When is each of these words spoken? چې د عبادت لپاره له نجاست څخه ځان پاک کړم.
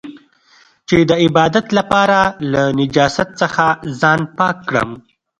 چې 0.87 0.97
د 1.09 1.11
عبادت 1.23 1.67
لپاره 1.77 2.19
له 2.51 2.63
نجاست 2.79 3.29
څخه 3.41 3.65
ځان 3.99 4.19
پاک 4.37 4.57
کړم. 4.69 4.89